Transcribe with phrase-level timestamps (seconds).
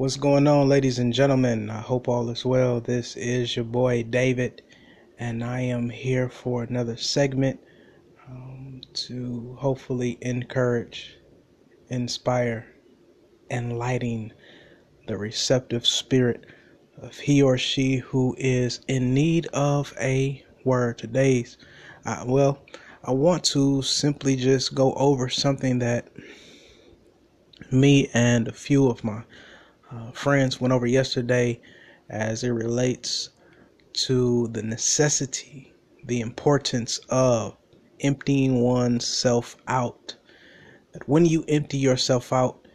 [0.00, 1.68] What's going on, ladies and gentlemen?
[1.68, 2.80] I hope all is well.
[2.80, 4.62] This is your boy David,
[5.18, 7.60] and I am here for another segment
[8.26, 11.18] um, to hopefully encourage,
[11.90, 12.64] inspire,
[13.50, 14.32] enlighten
[15.06, 16.46] the receptive spirit
[16.96, 20.96] of he or she who is in need of a word.
[20.96, 21.58] Today's,
[22.06, 22.62] uh, well,
[23.04, 26.08] I want to simply just go over something that
[27.70, 29.24] me and a few of my
[29.92, 31.60] uh, friends went over yesterday
[32.08, 33.30] as it relates
[33.92, 35.72] to the necessity,
[36.04, 37.56] the importance of
[38.00, 40.16] emptying oneself out.
[40.92, 42.66] That when you empty yourself out,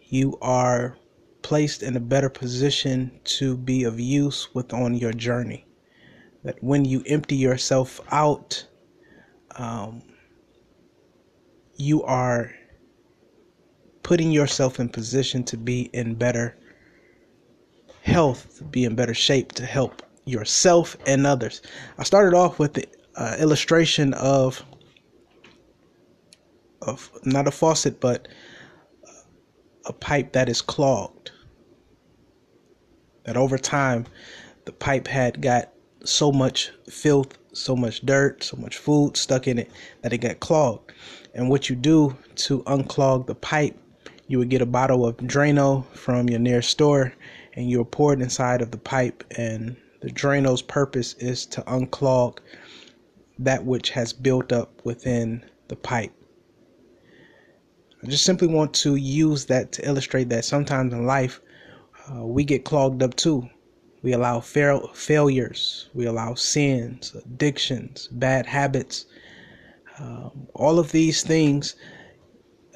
[0.00, 0.98] you are
[1.42, 5.66] placed in a better position to be of use with on your journey.
[6.44, 8.66] That when you empty yourself out,
[9.56, 10.02] um,
[11.76, 12.52] you are
[14.02, 16.56] putting yourself in position to be in better
[18.02, 21.62] health, to be in better shape to help yourself and others.
[21.98, 22.86] I started off with the
[23.16, 24.62] uh, illustration of
[26.80, 28.26] of not a faucet but
[29.86, 31.30] a pipe that is clogged.
[33.24, 34.06] That over time
[34.64, 35.72] the pipe had got
[36.04, 39.70] so much filth, so much dirt, so much food stuck in it
[40.02, 40.92] that it got clogged.
[41.34, 43.78] And what you do to unclog the pipe
[44.32, 47.12] you would get a bottle of Drano from your nearest store
[47.52, 49.22] and you would pour it inside of the pipe.
[49.36, 52.38] And the Drano's purpose is to unclog
[53.38, 56.14] that which has built up within the pipe.
[58.02, 61.42] I just simply want to use that to illustrate that sometimes in life
[62.10, 63.46] uh, we get clogged up too.
[64.00, 69.04] We allow fail- failures, we allow sins, addictions, bad habits,
[69.98, 71.76] um, all of these things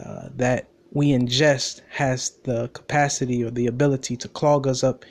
[0.00, 5.04] uh, that we ingest has the capacity or the ability to clog us up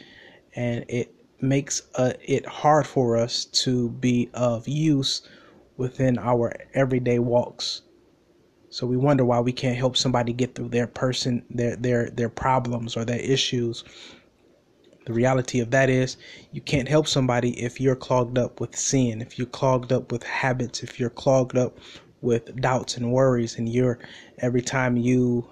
[0.56, 5.24] and it makes uh, it hard for us to be of use
[5.78, 7.82] within our everyday walks.
[8.70, 12.30] So we wonder why we can't help somebody get through their person their their their
[12.30, 13.84] problems or their issues.
[15.08, 16.16] The reality of that is
[16.52, 20.22] you can't help somebody if you're clogged up with sin if you're clogged up with
[20.22, 21.80] habits if you're clogged up
[22.22, 23.98] with doubts and worries and you're
[24.38, 25.50] every time you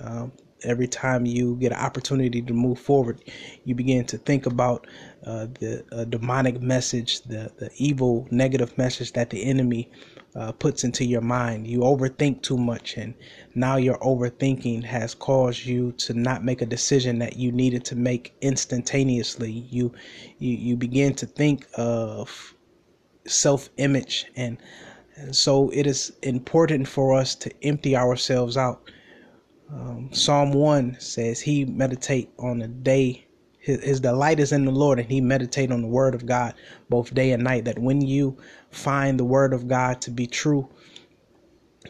[0.00, 0.32] um,
[0.64, 3.22] every time you get an opportunity to move forward,
[3.64, 4.86] you begin to think about
[5.24, 9.90] uh, the uh, demonic message, the, the evil, negative message that the enemy
[10.34, 11.66] uh, puts into your mind.
[11.66, 13.14] You overthink too much, and
[13.54, 17.96] now your overthinking has caused you to not make a decision that you needed to
[17.96, 19.50] make instantaneously.
[19.50, 19.92] You
[20.38, 22.54] you, you begin to think of
[23.26, 24.58] self-image, and,
[25.16, 28.90] and so it is important for us to empty ourselves out
[29.72, 33.26] um, Psalm 1 says he meditate on the day
[33.58, 36.54] his, his delight is in the Lord and he meditate on the word of God
[36.88, 37.64] both day and night.
[37.66, 38.38] That when you
[38.70, 40.68] find the word of God to be true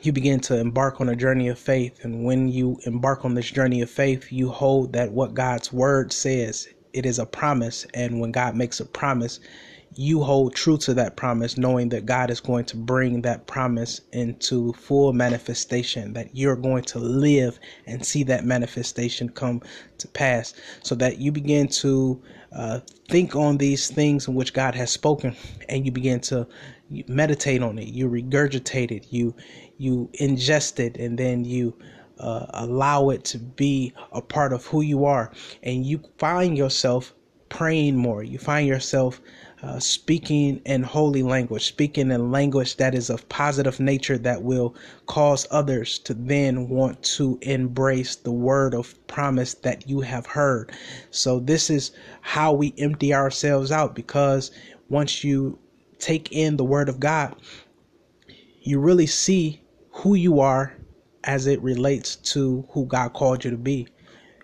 [0.03, 2.05] you begin to embark on a journey of faith.
[2.05, 6.13] And when you embark on this journey of faith you hold that what God's word
[6.13, 7.87] says it is a promise.
[7.95, 9.41] And when God makes a promise
[9.95, 14.01] you hold true to that promise, knowing that God is going to bring that promise
[14.13, 19.61] into full manifestation, that you're going to live and see that manifestation come
[19.99, 22.23] to pass, so that you begin to
[22.53, 25.37] uh, think on these things in which God has spoken,
[25.69, 26.47] and you begin to
[27.07, 27.89] meditate on it.
[27.89, 29.07] You regurgitate it.
[29.11, 29.35] You
[29.79, 31.77] you ingest it, and then you.
[32.21, 35.31] Uh, allow it to be a part of who you are,
[35.63, 37.15] and you find yourself
[37.49, 38.25] praying more.
[38.25, 39.21] You find yourself
[39.63, 44.75] uh, speaking in holy language, speaking in language that is of positive nature that will
[45.07, 50.71] cause others to then want to embrace the word of promise that you have heard.
[51.11, 54.51] So, this is how we empty ourselves out because
[54.89, 55.59] once you
[55.99, 57.35] take in the word of God,
[58.61, 59.61] you really see
[59.91, 60.75] who you are
[61.25, 63.89] as it relates to who God called you to be.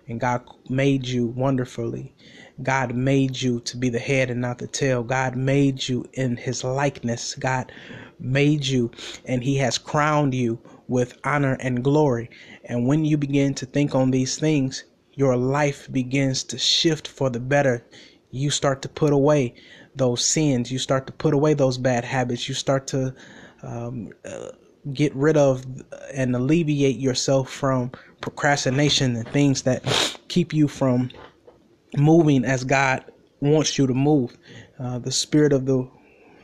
[0.08, 2.14] And God made you wonderfully
[2.62, 5.02] God made you to be the head and not the tail.
[5.02, 7.34] God made you in his likeness.
[7.34, 7.72] God
[8.20, 8.90] made you
[9.24, 12.30] and he has crowned you with honor and glory.
[12.64, 14.84] And when you begin to think on these things,
[15.14, 17.84] your life begins to shift for the better.
[18.30, 19.54] You start to put away
[19.96, 20.70] those sins.
[20.70, 22.48] You start to put away those bad habits.
[22.48, 23.14] You start to
[23.62, 24.48] um, uh,
[24.92, 25.64] get rid of
[26.12, 27.90] and alleviate yourself from
[28.20, 29.82] procrastination and things that
[30.28, 31.10] keep you from
[31.98, 33.04] moving as God
[33.40, 34.36] wants you to move.
[34.78, 35.88] Uh, the spirit of the,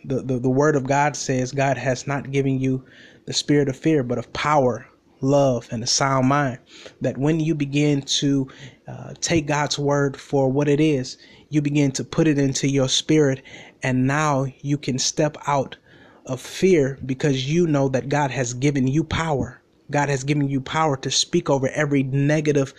[0.05, 2.85] the, the the word of God says God has not given you
[3.27, 4.87] the spirit of fear, but of power,
[5.21, 6.59] love, and a sound mind.
[7.01, 8.49] That when you begin to
[8.89, 11.19] uh, take God's word for what it is,
[11.51, 13.43] you begin to put it into your spirit,
[13.83, 15.77] and now you can step out
[16.27, 19.60] of fear because you know that God has given you power
[19.91, 22.73] God has given you power to speak over every negative,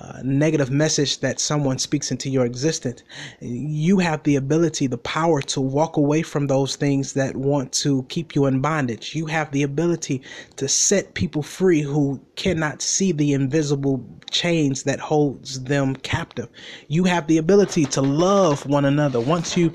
[0.00, 3.02] uh, negative message that someone speaks into your existence.
[3.40, 8.04] You have the ability, the power to walk away from those things that want to
[8.08, 9.14] keep you in bondage.
[9.14, 10.22] You have the ability
[10.56, 16.48] to set people free who cannot see the invisible chains that holds them captive.
[16.88, 19.20] You have the ability to love one another.
[19.20, 19.72] Once you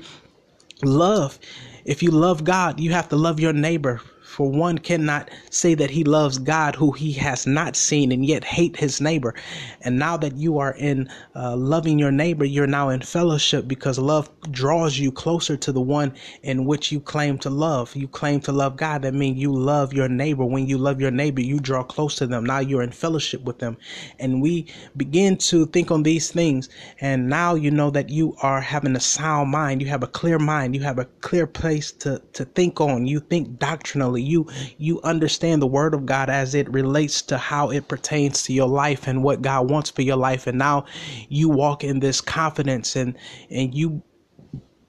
[0.82, 1.38] love,
[1.84, 5.90] if you love God, you have to love your neighbor for one cannot say that
[5.90, 9.34] he loves God who he has not seen and yet hate his neighbor.
[9.82, 13.98] And now that you are in uh, loving your neighbor, you're now in fellowship because
[13.98, 17.94] love draws you closer to the one in which you claim to love.
[17.94, 19.02] You claim to love God.
[19.02, 20.44] That means you love your neighbor.
[20.44, 22.44] When you love your neighbor, you draw close to them.
[22.44, 23.76] Now you're in fellowship with them.
[24.18, 24.66] And we
[24.96, 26.68] begin to think on these things.
[27.00, 29.82] And now you know that you are having a sound mind.
[29.82, 30.74] You have a clear mind.
[30.74, 33.06] You have a clear place to, to think on.
[33.06, 34.46] You think doctrinally you
[34.78, 38.68] you understand the word of God as it relates to how it pertains to your
[38.68, 40.46] life and what God wants for your life.
[40.46, 40.86] And now
[41.28, 43.16] you walk in this confidence and
[43.50, 44.02] and you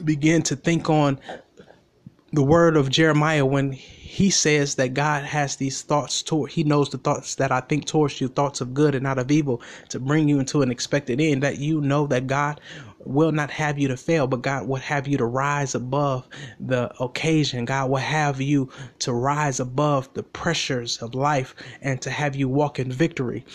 [0.03, 1.19] begin to think on
[2.33, 6.89] the word of Jeremiah when he says that God has these thoughts toward he knows
[6.89, 9.99] the thoughts that I think towards you thoughts of good and not of evil to
[9.99, 12.59] bring you into an expected end that you know that God
[13.05, 16.27] will not have you to fail, but God will have you to rise above
[16.59, 17.65] the occasion.
[17.65, 18.69] God will have you
[18.99, 23.45] to rise above the pressures of life and to have you walk in victory.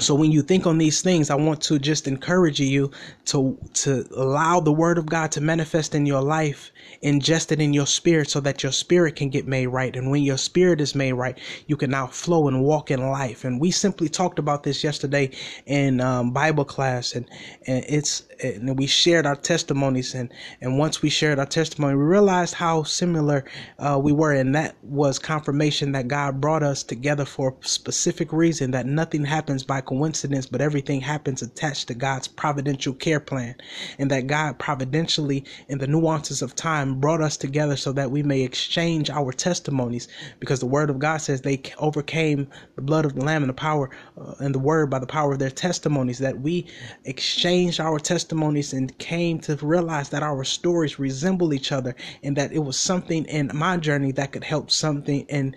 [0.00, 2.90] So when you think on these things, I want to just encourage you
[3.26, 6.70] to to allow the word of God to manifest in your life,
[7.04, 9.94] ingest it in your spirit so that your spirit can get made right.
[9.94, 13.44] And when your spirit is made right, you can now flow and walk in life.
[13.44, 15.30] And we simply talked about this yesterday
[15.66, 17.26] in um, Bible class and,
[17.66, 22.04] and it's and we shared our testimonies and and once we shared our testimony, we
[22.04, 23.44] realized how similar
[23.78, 28.32] uh, we were and that was confirmation that God brought us together for a specific
[28.32, 33.54] reason that nothing happens by coincidence, but everything happens attached to God's providential care plan.
[33.98, 38.22] And that God providentially, in the nuances of time, brought us together so that we
[38.22, 40.08] may exchange our testimonies.
[40.38, 43.54] Because the word of God says they overcame the blood of the Lamb and the
[43.54, 43.90] power
[44.20, 46.18] uh, and the word by the power of their testimonies.
[46.18, 46.66] That we
[47.04, 47.98] exchange our
[48.30, 52.78] testimonies and came to realize that our stories resemble each other and that it was
[52.78, 55.56] something in my journey that could help something in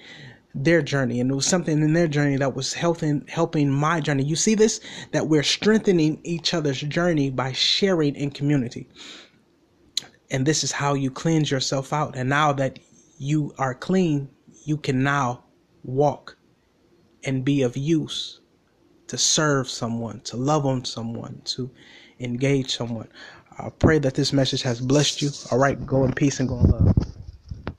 [0.56, 1.20] their journey.
[1.20, 4.24] And it was something in their journey that was helping helping my journey.
[4.24, 4.80] You see this?
[5.12, 8.88] That we're strengthening each other's journey by sharing in community.
[10.31, 12.16] And this is how you cleanse yourself out.
[12.16, 12.80] And now that
[13.20, 14.30] you are clean
[14.66, 15.44] you can now
[15.84, 16.38] walk
[17.24, 18.40] and be of use
[19.08, 21.70] to serve someone to love on someone to
[22.19, 23.10] engage someone
[23.60, 25.30] i pray that this message has blessed you.
[25.51, 27.12] All right go in peace and go in love